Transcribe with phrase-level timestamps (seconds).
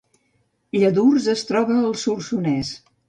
[0.77, 2.73] Lladurs es troba al Solsonès